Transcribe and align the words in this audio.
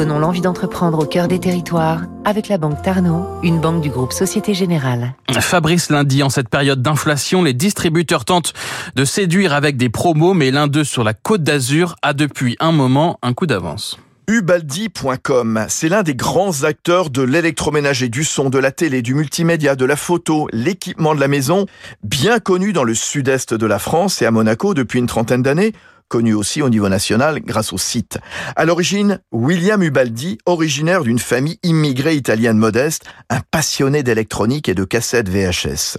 Donnons 0.00 0.18
l'envie 0.18 0.40
d'entreprendre 0.40 1.00
au 1.00 1.04
cœur 1.04 1.28
des 1.28 1.38
territoires 1.38 2.00
avec 2.24 2.48
la 2.48 2.56
Banque 2.56 2.80
Tarno, 2.80 3.26
une 3.42 3.60
banque 3.60 3.82
du 3.82 3.90
groupe 3.90 4.14
Société 4.14 4.54
Générale. 4.54 5.12
Fabrice 5.30 5.90
lundi, 5.90 6.22
en 6.22 6.30
cette 6.30 6.48
période 6.48 6.80
d'inflation, 6.80 7.42
les 7.42 7.52
distributeurs 7.52 8.24
tentent 8.24 8.54
de 8.96 9.04
séduire 9.04 9.52
avec 9.52 9.76
des 9.76 9.90
promos, 9.90 10.32
mais 10.32 10.50
l'un 10.50 10.68
d'eux 10.68 10.84
sur 10.84 11.04
la 11.04 11.12
côte 11.12 11.42
d'Azur 11.42 11.96
a 12.00 12.14
depuis 12.14 12.56
un 12.60 12.72
moment 12.72 13.18
un 13.20 13.34
coup 13.34 13.44
d'avance. 13.44 13.98
Ubaldi.com, 14.26 15.66
c'est 15.68 15.90
l'un 15.90 16.02
des 16.02 16.14
grands 16.14 16.64
acteurs 16.64 17.10
de 17.10 17.20
l'électroménager, 17.20 18.08
du 18.08 18.24
son, 18.24 18.48
de 18.48 18.58
la 18.58 18.72
télé, 18.72 19.02
du 19.02 19.12
multimédia, 19.12 19.76
de 19.76 19.84
la 19.84 19.96
photo, 19.96 20.48
l'équipement 20.50 21.14
de 21.14 21.20
la 21.20 21.28
maison, 21.28 21.66
bien 22.04 22.38
connu 22.38 22.72
dans 22.72 22.84
le 22.84 22.94
sud-est 22.94 23.52
de 23.52 23.66
la 23.66 23.78
France 23.78 24.22
et 24.22 24.24
à 24.24 24.30
Monaco 24.30 24.72
depuis 24.72 24.98
une 24.98 25.06
trentaine 25.06 25.42
d'années 25.42 25.74
connu 26.10 26.34
aussi 26.34 26.60
au 26.60 26.68
niveau 26.68 26.88
national 26.88 27.40
grâce 27.40 27.72
au 27.72 27.78
site. 27.78 28.18
À 28.56 28.66
l'origine, 28.66 29.20
William 29.32 29.82
Ubaldi, 29.82 30.38
originaire 30.44 31.04
d'une 31.04 31.20
famille 31.20 31.58
immigrée 31.62 32.16
italienne 32.16 32.58
modeste, 32.58 33.04
un 33.30 33.40
passionné 33.50 34.02
d'électronique 34.02 34.68
et 34.68 34.74
de 34.74 34.84
cassettes 34.84 35.28
VHS. 35.28 35.98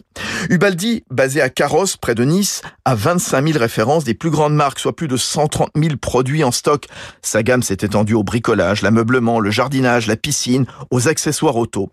Ubaldi, 0.49 1.03
basé 1.09 1.41
à 1.41 1.49
Carrosse, 1.49 1.95
près 1.97 2.13
de 2.13 2.25
Nice, 2.25 2.61
a 2.85 2.93
25 2.93 3.47
000 3.47 3.59
références 3.59 4.03
des 4.03 4.13
plus 4.13 4.29
grandes 4.29 4.53
marques, 4.53 4.79
soit 4.79 4.95
plus 4.95 5.07
de 5.07 5.17
130 5.17 5.69
000 5.75 5.95
produits 5.95 6.43
en 6.43 6.51
stock. 6.51 6.87
Sa 7.21 7.41
gamme 7.41 7.63
s'est 7.63 7.77
étendue 7.81 8.13
au 8.13 8.23
bricolage, 8.23 8.81
l'ameublement, 8.81 9.39
le 9.39 9.49
jardinage, 9.49 10.07
la 10.07 10.17
piscine, 10.17 10.65
aux 10.91 11.07
accessoires 11.07 11.55
auto. 11.55 11.89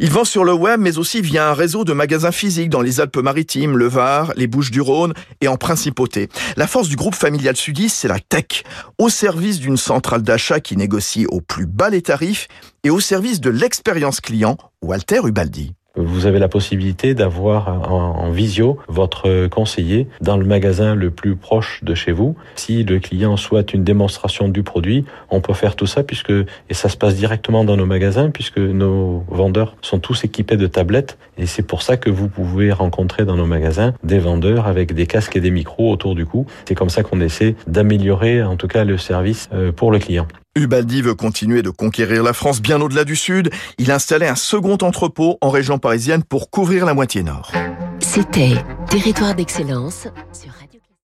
Il 0.00 0.10
vend 0.10 0.24
sur 0.24 0.44
le 0.44 0.52
web, 0.52 0.80
mais 0.80 0.98
aussi 0.98 1.20
via 1.20 1.50
un 1.50 1.54
réseau 1.54 1.84
de 1.84 1.92
magasins 1.92 2.32
physiques 2.32 2.70
dans 2.70 2.80
les 2.80 3.00
Alpes-Maritimes, 3.00 3.76
le 3.76 3.88
Var, 3.88 4.32
les 4.36 4.46
Bouches-du-Rhône 4.46 5.14
et 5.40 5.48
en 5.48 5.56
Principauté. 5.56 6.28
La 6.56 6.66
force 6.66 6.88
du 6.88 6.96
groupe 6.96 7.14
familial 7.14 7.56
sudiste, 7.56 7.96
c'est 7.96 8.08
la 8.08 8.20
tech, 8.20 8.64
au 8.98 9.08
service 9.08 9.60
d'une 9.60 9.76
centrale 9.76 10.22
d'achat 10.22 10.60
qui 10.60 10.76
négocie 10.76 11.26
au 11.26 11.40
plus 11.40 11.66
bas 11.66 11.90
les 11.90 12.02
tarifs 12.02 12.48
et 12.84 12.90
au 12.90 13.00
service 13.00 13.40
de 13.40 13.50
l'expérience 13.50 14.20
client, 14.20 14.56
Walter 14.82 15.20
Ubaldi. 15.24 15.74
Vous 15.96 16.26
avez 16.26 16.38
la 16.38 16.48
possibilité 16.48 17.14
d'avoir 17.14 17.90
en, 17.90 18.30
visio 18.30 18.78
votre 18.88 19.46
conseiller 19.48 20.06
dans 20.22 20.38
le 20.38 20.46
magasin 20.46 20.94
le 20.94 21.10
plus 21.10 21.36
proche 21.36 21.84
de 21.84 21.94
chez 21.94 22.12
vous. 22.12 22.34
Si 22.54 22.82
le 22.82 22.98
client 22.98 23.36
souhaite 23.36 23.74
une 23.74 23.84
démonstration 23.84 24.48
du 24.48 24.62
produit, 24.62 25.04
on 25.28 25.42
peut 25.42 25.52
faire 25.52 25.76
tout 25.76 25.86
ça 25.86 26.02
puisque 26.02 26.30
et 26.30 26.74
ça 26.74 26.88
se 26.88 26.96
passe 26.96 27.14
directement 27.14 27.64
dans 27.64 27.76
nos 27.76 27.84
magasins 27.84 28.30
puisque 28.30 28.58
nos 28.58 29.24
vendeurs 29.28 29.76
sont 29.82 29.98
tous 29.98 30.24
équipés 30.24 30.56
de 30.56 30.66
tablettes 30.66 31.18
et 31.36 31.44
c'est 31.44 31.62
pour 31.62 31.82
ça 31.82 31.98
que 31.98 32.08
vous 32.08 32.28
pouvez 32.28 32.72
rencontrer 32.72 33.26
dans 33.26 33.36
nos 33.36 33.46
magasins 33.46 33.92
des 34.02 34.18
vendeurs 34.18 34.66
avec 34.66 34.94
des 34.94 35.06
casques 35.06 35.36
et 35.36 35.40
des 35.40 35.50
micros 35.50 35.92
autour 35.92 36.14
du 36.14 36.24
cou. 36.24 36.46
C'est 36.66 36.74
comme 36.74 36.90
ça 36.90 37.02
qu'on 37.02 37.20
essaie 37.20 37.54
d'améliorer 37.66 38.42
en 38.42 38.56
tout 38.56 38.68
cas 38.68 38.84
le 38.84 38.96
service 38.96 39.50
euh, 39.52 39.72
pour 39.72 39.90
le 39.92 39.98
client. 39.98 40.26
Ubaldi 40.54 41.00
veut 41.00 41.14
continuer 41.14 41.62
de 41.62 41.70
conquérir 41.70 42.22
la 42.22 42.34
France 42.34 42.60
bien 42.60 42.78
au-delà 42.82 43.04
du 43.04 43.16
sud. 43.16 43.50
Il 43.78 43.90
a 43.90 43.94
installé 43.94 44.26
un 44.26 44.34
second 44.36 44.76
entrepôt 44.82 45.38
en 45.40 45.48
région 45.48 45.78
parisienne 45.78 46.22
pour 46.22 46.50
couvrir 46.50 46.84
la 46.84 46.92
moitié 46.92 47.22
nord. 47.22 47.52
C'était 48.00 48.62
Territoire 48.90 49.34
d'excellence 49.34 50.08
sur 50.32 50.52